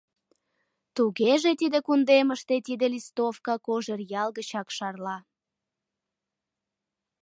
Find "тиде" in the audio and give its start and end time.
1.59-1.79, 2.67-2.85